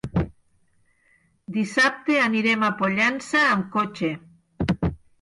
[1.59, 4.15] Dissabte anirem a Pollença amb cotxe.